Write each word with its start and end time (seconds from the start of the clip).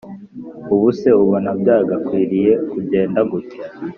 ubuse 0.73 1.07
ubona 1.23 1.49
byagakwiriye 1.59 2.51
kujyenda 2.71 3.19
gutya 3.31 3.61